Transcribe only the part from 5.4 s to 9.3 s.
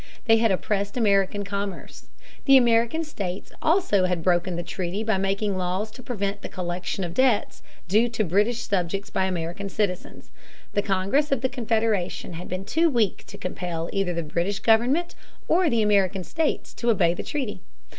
laws to prevent the collection of debts due to British subjects by